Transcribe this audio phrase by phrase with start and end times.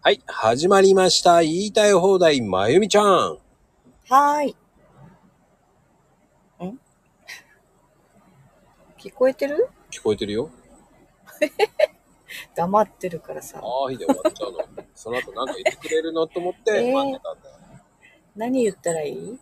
[0.00, 1.42] はい、始まりました。
[1.42, 3.04] 言いたい放題、まゆみちゃん。
[3.04, 4.50] はーい。
[6.66, 6.78] ん？
[8.98, 9.68] 聞こえてる？
[9.90, 10.50] 聞こえてるよ。
[12.54, 13.60] 黙ってるからさ。
[13.62, 14.58] あーいで終わっちゃうの。
[14.94, 17.56] その後なんか言ってくれるのと思ってえー待ってたんだよ。
[18.36, 19.38] 何言ったらいい？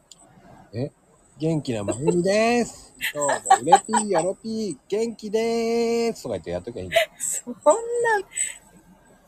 [1.39, 2.95] 元気なまゆみです。
[3.15, 6.23] 今日もうれぴーやろぴー、元気でーす。
[6.23, 7.11] とか言ってやっときゃいいんだよ。
[7.19, 7.61] そんな、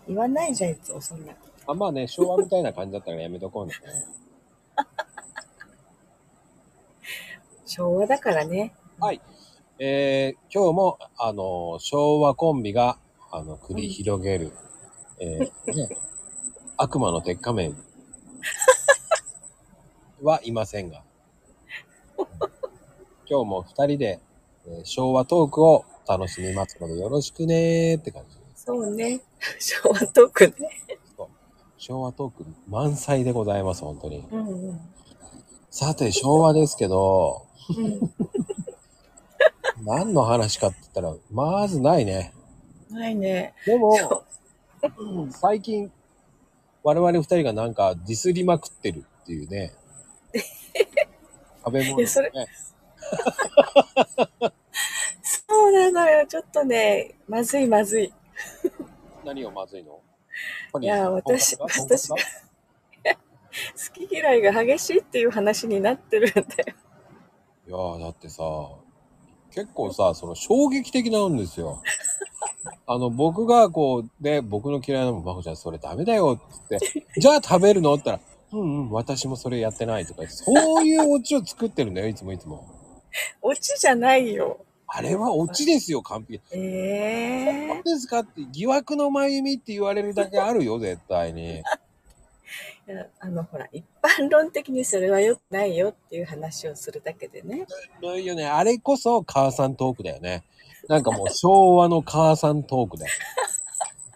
[0.09, 1.35] 言わないじゃん、いつもそんな。
[1.67, 3.75] あ、まあね、昭和みたいな感じだったからやめとこうね。
[7.67, 8.75] 昭和だからね。
[8.99, 9.21] はい。
[9.79, 12.99] えー、今日も、あの、昭和コンビが、
[13.31, 14.53] あの、繰り広げる、
[15.21, 15.97] えー、ね、
[16.79, 17.77] 悪魔の鉄仮面
[20.23, 21.05] はいませんが、
[23.29, 24.21] 今日も二人で、
[24.67, 28.65] えー昭和トークを楽しみますので、よろしくねーって感じです。
[28.65, 29.21] そうね。
[29.59, 30.55] 昭和トークね。
[31.77, 34.25] 昭和トーク満載でございます、本当に。
[34.31, 34.81] うんうん。
[35.71, 37.47] さて、昭和ですけど、
[37.77, 38.15] うん、
[39.87, 42.35] 何の話かって言ったら、まずないね。
[42.91, 43.55] ないね。
[43.65, 43.95] でも、
[45.31, 45.93] 最近、
[46.83, 49.73] 我々二人がなんかディスりまくってるっていうね。
[51.65, 52.07] 食べ物、ね。
[52.07, 52.33] それ
[55.23, 56.27] そうなのよ。
[56.27, 58.13] ちょっとね、まずいまずい。
[59.29, 60.01] 何がまずいの？
[60.81, 62.17] いや私私 好
[63.93, 66.47] き嫌いが激しいっていう話になってるんだよ。
[67.67, 68.43] いやーだってさ、
[69.51, 71.83] 結構さ、その衝撃的なんですよ。
[72.87, 77.93] あの、僕がこう、で、僕の嫌いなもん、まこちゃんそれダメだよって言って、じゃあ食べるの？
[77.95, 78.25] って言った
[78.57, 82.67] ら、うんうん、私もそれやってないとかそういうオチを作ってるんだよ、いつもいつも。
[83.43, 84.65] オチじゃないよ。
[84.89, 86.41] あれはオチですよ、完璧。
[86.53, 91.59] ええ何ですかって疑惑のまゆみって言われるだけあるよ、 絶対に。
[91.59, 97.67] いやあのほら一般論的にそれは良くないよっていう話をするだけでね
[98.03, 98.47] ないよね。
[98.47, 100.43] あれこそ母さんトークだよね。
[100.89, 103.13] なんかもう昭和の母さんトークだよ。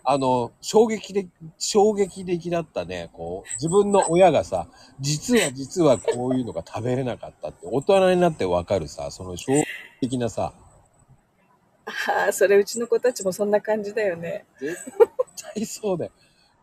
[0.04, 1.28] あの、衝撃的、
[1.58, 3.10] 衝撃的だったね。
[3.12, 4.66] こう、自分の親がさ、
[4.98, 9.66] 実は実はこういうのが食べれなかったって、大人になってわかるさ、その衝撃
[10.00, 10.54] 的なさ、
[12.08, 14.76] ああそれうちの子たちもそんな感じだよね絶
[15.54, 16.12] 対そうだよ。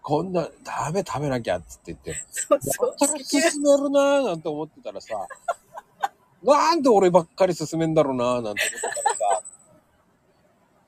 [0.01, 5.27] こんな、ダメ食べなきゃっつって言って、そうそう進めるなーなんて思ってたらさ、
[6.41, 9.43] なんで俺ばっかり進めんだろうなーなんて思ってたらさ、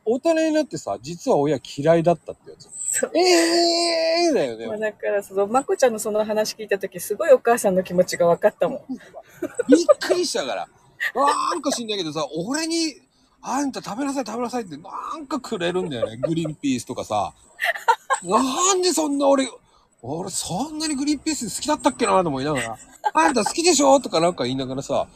[0.06, 2.70] 大人になってさ、実は親嫌いだったってやつ。
[3.14, 4.92] ええーだよまあね。
[4.92, 8.82] だからそのまこちゃんのその話聞いた時すごいお母さんの気持ちが分かったもん
[9.68, 10.68] びっくりしたから。
[11.16, 12.96] なんか知んないけどさ、俺に、
[13.44, 16.18] あんた食べなさい食べなさいってなんかくれるんだよね。
[16.22, 17.34] グリーンピースとかさ。
[18.24, 19.48] なんでそんな俺、
[20.04, 22.78] 俺そんなにグリーンピース好きだったっけなと思いながら、
[23.14, 25.08] あんた好きでしょとかなんか言いながらさ、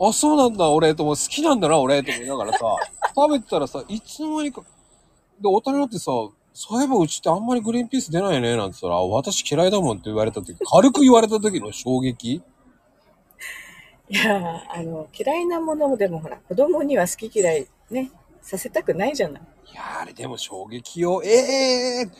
[0.00, 2.58] あ、そうなんだ俺とも好きなんだな俺と思いながらさ、
[3.14, 4.66] 食べてたらさ、いつの間にか、で、
[5.48, 12.42] 大人になってさ、そういえばうちってあんまりグリーンピース出ないねなんて言ったら、私嫌いだもんって言われた時、軽く言われた時の衝撃？
[14.10, 18.10] いやあの嫌いなものでもほら子供には好き嫌いね
[18.42, 21.22] させたくないじゃないいやーあれでも衝撃よ。
[21.24, 22.10] ええー、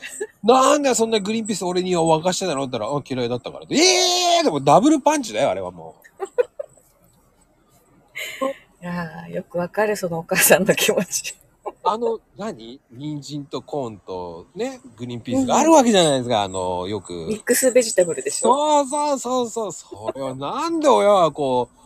[0.43, 3.65] なんでそんなグリーンピース俺には沸かしてたのって言ったら、あ、嫌いだったから。
[3.69, 5.95] ええー、でもダブルパンチだよ、あれはも
[8.81, 11.35] いやーよくわかるそのお母さんの気持ちう。
[11.83, 12.81] あの、何？
[12.91, 17.13] 人参とコーンとね、グリーンピースがあるわけじゃないですか、あの、よく。
[17.27, 19.71] ミックスベジタブルでしょそうそうそうそう。
[19.71, 21.77] それはなんで親はこう、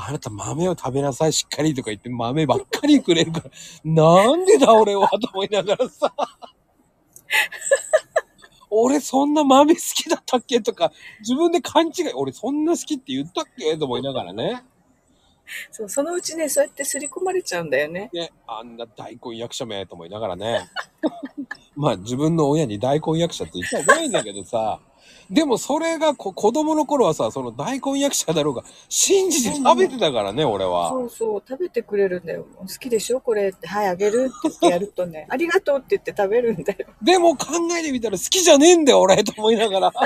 [0.00, 3.50] あなた豆を食べなさい、しっかりとか言って豆ばっかりくれるから、
[3.84, 6.14] なんでだ俺はと思いながらさ。
[8.70, 14.62] 俺そんな豆好きだったっけとか、自分で勘違い、俺そんな好きって言ったっけと思いながらね。
[15.72, 20.68] そうそのうちねそうやって刷り込まれちゃうんだよねね、あんな大根役者めと思いながらね。
[21.74, 24.80] まあ自分の親に大根役者って言ったらないんだけどさ。
[25.30, 30.88] でもそれがこ子供の頃はさ、その大根役者だろうが、信じて食べてたからね、俺は。
[30.88, 31.42] そうそう。
[31.46, 32.46] 食べてくれるんだよ。
[32.56, 33.20] 好きでしょ？
[33.20, 33.66] これって。
[33.68, 35.26] はいあげるって言ってやるとね。
[35.30, 36.86] ありがとうって言って食べるんだよ。
[37.02, 37.46] でも考
[37.78, 39.92] えてみたら好きじゃねえんだよ、俺と思いながら。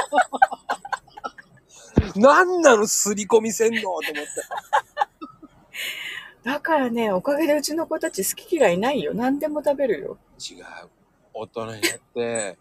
[2.17, 4.13] なんなの、すり込みせんのと思って。
[6.45, 9.15] だからねおかげでうちの子たち好き嫌いないよ。
[9.15, 10.19] 何でも食べるよ。
[10.41, 10.65] 違う。
[11.35, 11.81] 大人になっ
[12.15, 12.59] て、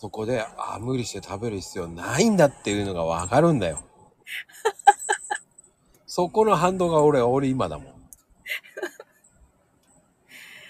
[0.00, 3.82] そこで、あ、無理して食べる必要ないんだっていうのがわかるんだよ。
[6.06, 7.98] そこの反動が俺、俺今だもん。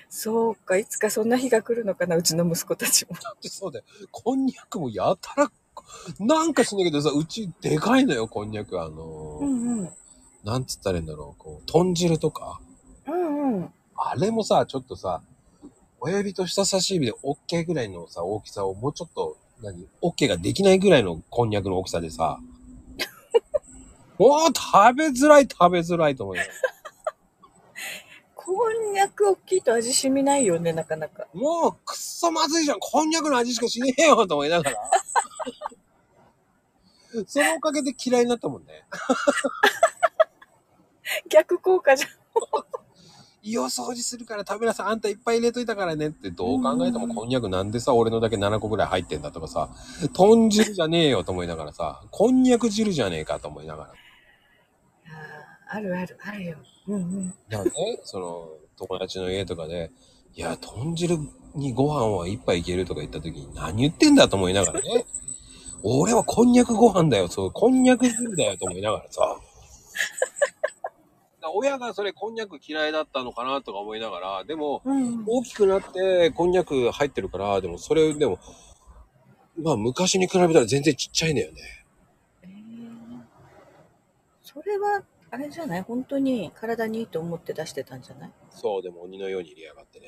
[0.09, 3.15] そうか、いつかそんな日が来るのかな、うちの息子たちも。
[3.23, 3.85] だってそうだよ。
[4.11, 5.53] こんにゃくもやたら、
[6.19, 8.81] なんかしないけどさ、うちでかいのよ、こんにゃく。
[8.81, 9.91] あのーんうん。
[10.43, 12.61] なんつったらいいんだろう、こう、豚汁とか。
[13.07, 13.73] うんうん。
[13.95, 15.23] あれもさ、ちょっとさ、
[16.01, 22.39] 親指と人差し指で OK ぐらいのさ、大きさをもうちょっと、何 ?OK ができないぐらいのこんにゃくの大きさでさ、
[24.19, 26.43] もう食べづらい食べづらいと思うよ。
[28.35, 31.27] こんにゃく大きいと味染みないよね、なかなか。
[31.35, 32.79] もうくっそまずいじゃん。
[32.81, 34.91] こんにゃくの味しかしねえよと思いながら。
[37.27, 38.85] そのおかげで嫌いになったもんね。
[41.29, 42.11] 逆効果じゃん。
[43.51, 44.87] 胃を掃除するから食べなさい。
[44.89, 49.71] あんたいっぱい入れといたからねってどう考えてもうんこんにゃくなんでさ、俺のだけ7個ぐらい入ってんだとかさ、
[50.13, 53.93] 豚汁じゃねえよと思いながらさ、こんにゃく汁じゃねえかと思いながら。
[55.71, 56.57] あるある、あるよ。
[56.87, 57.35] うんうん。
[57.49, 57.71] だね、
[58.05, 59.91] その、友達の家とかで、
[60.35, 61.19] いや、豚汁
[61.55, 65.05] にご飯は一杯いけるとか言った時に何言ってんだと思いながらね。
[65.83, 67.29] 俺はこんにゃくご飯だよ。
[67.29, 69.38] そう、こんにゃく汁だよと思いながらさ。
[71.53, 78.39] 親がそれこんにゃく嫌いだったのかなとか思いながら、でも、うん、大きくなってこんにゃく入ってるから、でもそれでも、
[79.63, 81.61] まあ昔に比べたら全然ちっちゃいんだよね。
[82.43, 82.49] えー
[84.43, 85.83] それは、あれじゃない？
[85.83, 88.31] 本当に体にいいと思って出してたんじゃない？
[88.51, 90.07] そう、でも鬼のように入れやがってね。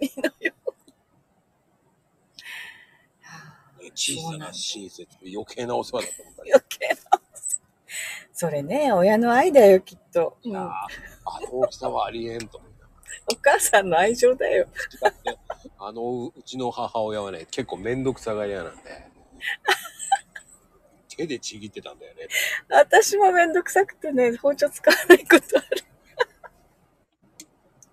[0.00, 0.52] いいのよ。
[3.94, 6.52] 小さな親切、余計なお世話だと思ったり。
[6.52, 6.63] 余。
[8.44, 10.36] それね、親の愛だよ、きっと。
[10.44, 10.50] あ
[11.40, 12.90] の大きさはありえんと思いなが
[13.32, 14.66] お母さんの愛情だよ。
[15.78, 18.82] あの、うちの母親はね、結構めんどくさがり屋なんで、
[21.16, 22.28] 手でちぎってたんだよね。
[22.68, 25.68] 私もめんどくさくてね、包丁使わないことある。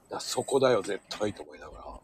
[0.10, 1.86] だそこだよ、絶対と思いながら。
[1.96, 2.02] も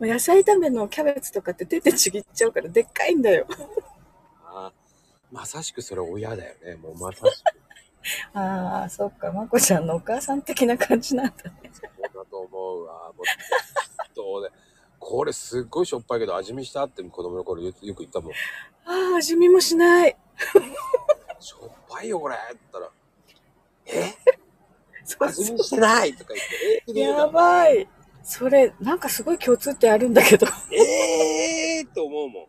[0.00, 3.46] う野菜炒めのキャベツとかって手でちぎっちゃうからでっかいんだよ。
[5.34, 6.76] まさしくそれ親だよね。
[6.80, 8.38] もうまさしく。
[8.38, 11.70] ああ、そっか、まこちゃんのお母さん的な感じなんだね。
[11.72, 13.12] そうだと思うわ。
[13.16, 14.52] もうどうで。
[15.00, 18.32] これすっごいしょっぱいけど味見したって子供の頃よよく言ったもん。
[18.84, 20.16] ああ、味見もしない。
[21.40, 22.90] しょっぱいよこれって言ったら、
[24.06, 24.14] え？
[25.04, 26.92] そう味見してないとか言って、え？
[26.92, 27.88] ー、やばい。
[28.22, 30.46] それ、なんかすごい共通点あるんだけど。
[30.70, 32.46] えーって思うもん。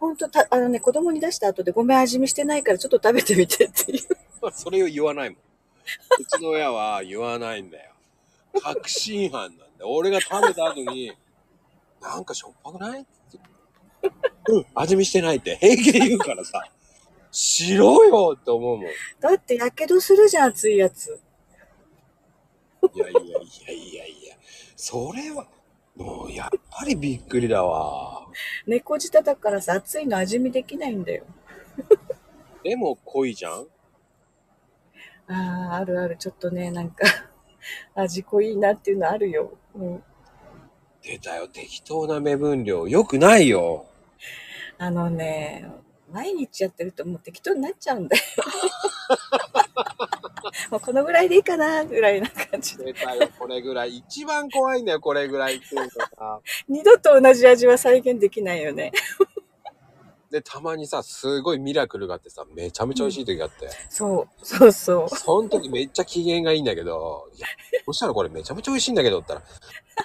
[0.00, 4.00] ほんと、た、あのね、子供に出した後でごめん味見してないからちょっと食べてみてっていう。
[4.50, 5.38] それを言わないもん。
[6.18, 7.92] うちの親は言わないんだよ。
[8.62, 9.90] 確信犯なんだよ。
[9.90, 11.12] 俺が食べた後に、
[12.00, 13.06] なんかしょっぱくない？
[14.48, 16.64] うん、味見してないって平気で言うからさ、
[17.30, 18.86] しろよって思うもん。
[18.86, 18.88] い
[19.20, 21.20] だって、やけどするじゃん、熱いやつ。
[22.94, 23.22] やいやい
[23.66, 24.36] やいやいや、
[24.74, 25.46] それは、
[25.96, 28.26] もうやっぱりびっくりだわ。
[28.66, 31.24] 猫舌だからさ、熱いの味見できないんだよ。
[32.62, 33.66] でも濃いじゃん？
[35.28, 36.16] ああ、あるある。
[36.16, 37.04] ちょっとね、なんか、
[37.94, 39.52] 味濃いなっていうのあるよ。
[39.74, 40.02] うん。
[41.02, 42.86] 出たよ、適当な目分量。
[42.88, 43.86] よくないよ。
[44.78, 45.70] あのね、
[46.12, 48.22] 毎日やってるともう適当になっちゃうんだよ。
[50.70, 52.92] もうこのぐらいでいいかな、ぐらいな感じで。
[52.92, 53.98] 出たよ、これぐらい。
[53.98, 56.40] 一番怖いんだよ、これぐらいっていうのさ。
[56.68, 58.92] 二度と同じ味は再現できないよね。
[60.30, 63.68] で、たまにさ、すごいミラクルがあってさ、めちゃめちゃ美味しい時があって。
[63.88, 65.08] そう、そうそう。
[65.08, 67.48] その時めっちゃ機嫌がいいんだけど、いや、
[67.84, 69.42] そしたらこれめちゃめちゃ美味しいんだけどったら、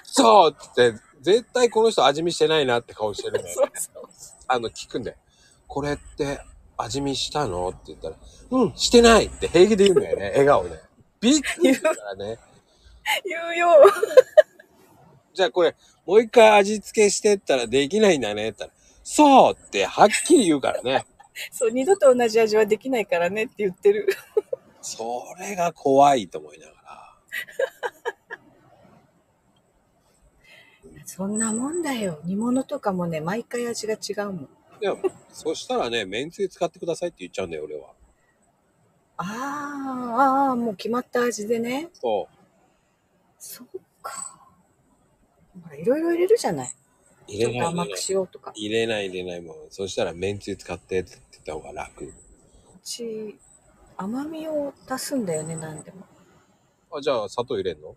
[0.02, 3.52] そうって絶対この人味見してないなって顔してるね。
[3.52, 4.08] そうそう。
[4.48, 5.16] あの、聞くんだよ。
[5.66, 6.40] これって
[6.76, 7.68] 味見したの？
[7.68, 8.16] って言ったら、
[8.50, 10.80] うん、してないって平気で言うんだよね、笑顔で。
[11.20, 12.38] びっくりするからね。
[13.24, 13.68] 言うよ。
[15.34, 15.74] じゃあこれ、
[16.06, 21.06] もう一回味付けしてったらできないんだねって言ったら、そうってはっきり言うからね。
[21.50, 24.08] そう、二度と同じ味はできないからねって言ってる。
[24.80, 26.76] それが怖いと思いながら。
[31.04, 32.20] そんなもんだよ。
[32.24, 34.48] 煮物とかもね、毎回味が違うもん。
[34.80, 34.94] いや、
[35.32, 37.94] そしたらね、めんつゆ使ってくださいって言っちゃうんだよ、俺は。
[39.18, 41.88] あーあー、もう決まった味でね。
[41.94, 42.28] そ
[43.38, 44.40] そうか。
[45.62, 46.68] ほら、いろいろ入れるじゃない。
[46.68, 47.32] う。
[47.32, 47.96] 入れない甘く。
[47.96, 48.52] しようとか。
[48.54, 49.56] 入れない入れないもん。
[49.70, 52.04] そしたらめんつゆ使ってって言った方が楽。
[52.04, 52.12] う
[52.84, 53.38] ち、
[53.96, 56.04] 甘みを足すんだよね、何でも。
[56.92, 57.96] あ、じゃあ砂糖入れんの？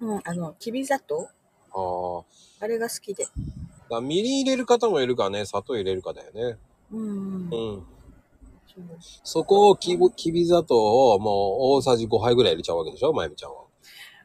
[0.00, 1.28] うん、あの、きび砂糖
[1.72, 2.20] あ
[2.60, 2.64] あ。
[2.64, 3.26] あれが好きで。
[3.90, 6.58] だみりん入れる方もいるからね、砂糖入れるかだよね。
[6.92, 7.50] うん、うん。
[7.50, 7.86] うん。
[9.24, 11.32] そこをきぼきび砂糖をもう
[11.76, 13.64] 大さじ5杯ぐらい入れちゃうわけでしょまゆみちゃんは。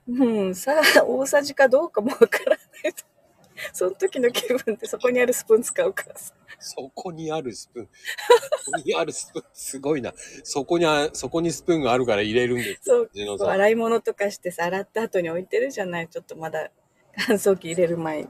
[0.08, 3.04] うん、さあ、大さじかどうかもわからないと。
[3.74, 6.34] その時の気分でそこにあるスプーン使うからさ。
[6.60, 7.90] そこにあるスプーン。
[8.66, 10.14] そこにあるスプーン、すごいな。
[10.44, 12.82] そこにあ、そこにスプーンがあるから入れるんです。
[12.84, 13.10] そう。
[13.50, 16.08] 洗い物とかしてさ、洗った後に置いてるじゃない。
[16.08, 16.70] ちょっとまだ
[17.28, 18.28] 乾燥機入れる前に。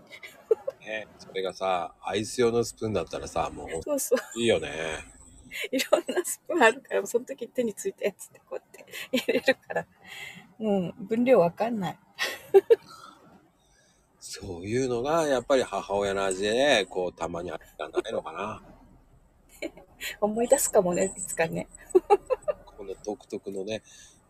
[0.86, 4.20] ね、それがさ、アイス用のスプーンだったらさ、もそうそう。
[4.36, 4.70] ういいよね。
[5.72, 9.88] いろんなスプーンあるから、その時手についたやつってこうやって入れるから。
[10.60, 12.00] うん、分量わかんない。
[14.20, 18.64] そういうのが、やっぱり母親の味で、こう、たまにあったんじゃないのかな。
[20.22, 21.68] 思い出すかもね、いつかね。
[22.66, 23.82] この独特のね、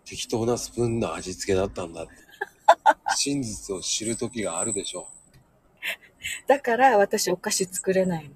[0.05, 2.13] 適当なスプーンの味付けだったんだって。
[3.15, 5.07] 真実を知る時があるでしょ
[6.47, 8.31] だから私お菓子作れない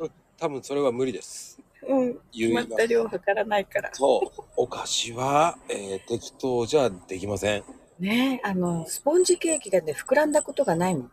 [0.00, 0.10] う。
[0.38, 1.60] 多分それは無理です。
[1.88, 1.98] の。
[1.98, 2.20] うん。
[2.32, 3.90] 決まった量測らないから。
[3.92, 4.42] そう。
[4.56, 7.64] お菓子は、えー適当じゃできません。
[7.98, 11.10] ねえ、あの、スポンジケーキがね、膨らんだことがないもん。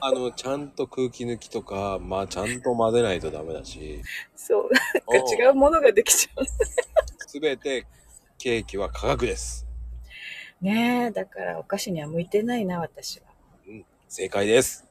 [0.00, 4.02] あの、ちゃんと空気抜きとか、まあ、ちゃんと混ぜないとダメだし。
[4.34, 4.70] そう、
[5.12, 6.44] なんか違うものができちゃう。
[7.26, 7.86] すべて
[8.38, 9.66] ケーキは科学です。
[10.60, 13.29] ねえ、だからお菓子には向いてないな、私は。
[14.10, 14.84] 正解です。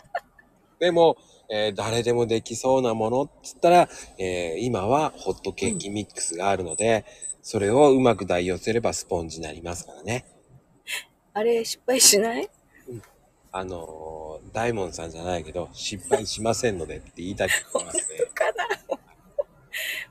[0.78, 1.16] でも、
[1.48, 7.06] えー誰でもできそうなものっつったら、えー今はホットケーキミックスがあるので、
[7.42, 10.26] それをうまく代用すればスポンジになりますからね。
[11.32, 12.50] あれ、失敗しない？
[13.50, 18.18] あのー大門さんじゃないけど、失敗しませんのでって言いたくなりますね。
[18.34, 18.44] か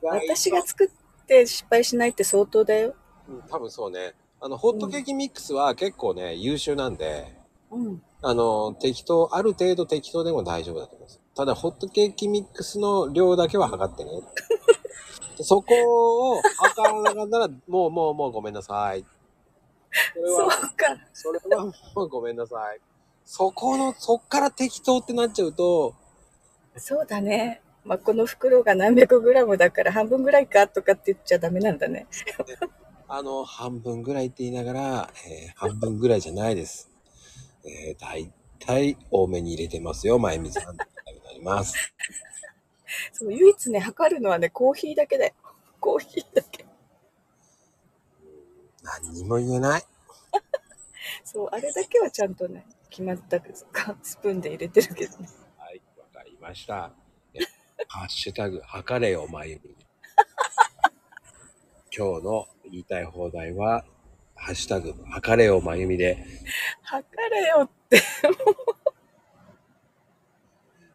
[0.02, 0.18] な？
[0.18, 2.96] 私が作って失敗しないって相当だよ。
[3.28, 4.14] うん多分そうね。
[4.40, 7.32] あの、ホットケーキミックスは結構ね、優秀なんで、
[7.70, 8.02] うん。
[8.26, 11.20] あの、適当、ある程度適当でも大丈夫だと思います。
[11.36, 14.10] ただ、ホットケーキミックスの量だけは測ってね。
[15.42, 19.04] そこを測らなかったら、もうもうもうごめんなさい。
[20.14, 20.66] それそうは、か。
[21.12, 21.72] それはも
[22.04, 22.80] うごめんなさい。
[23.26, 25.94] そこの、そっから適当ってなっちゃうと、
[26.76, 27.60] そうだね。
[27.84, 32.06] まあ、この袋が何百グラムだから半分ぐらいかとかって言っちゃダメなんだね。
[33.06, 36.93] あの、半分ぐらいって言いながら、えー半分ぐらいじゃないです。
[37.64, 40.74] えー、だいたい多めに入れてますよ、まゆみさん。
[40.74, 40.84] って
[41.24, 41.94] なります。
[43.12, 45.34] そう、唯一ね、測るのはね、コーヒーだけだよ。
[45.80, 46.64] コーヒーだけ。
[48.82, 49.82] 何にも言えない。
[51.24, 53.40] そう、あれだけはちゃんとね、決まった
[54.02, 55.28] スプーンで入れてるけどね。
[55.56, 56.92] はい、わかりました。
[57.32, 57.40] え
[57.88, 59.74] ハッシュタグ、測れよ、まゆみ。
[61.96, 63.84] 今日の言いたい放題は、
[64.34, 66.24] ハッシュタグ、測れよ、まゆみで、
[66.94, 68.00] 測れよって。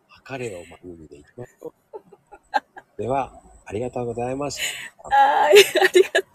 [0.08, 3.02] 測れよ、まゆみでいきましょう。
[3.02, 4.60] では、ありがとうございまし
[4.98, 5.04] た。
[5.10, 6.29] はーい、ありがとう。